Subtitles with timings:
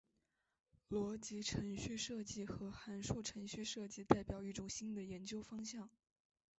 [0.89, 5.91] 逻辑程序设计和函数程序设计代表一种新的研究方向。